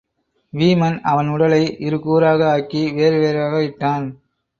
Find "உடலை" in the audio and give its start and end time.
1.27-1.77